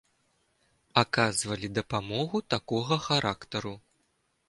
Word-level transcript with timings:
Аказвалі 1.01 1.71
дапамогу 1.77 2.37
такога 2.57 3.01
характару. 3.07 3.79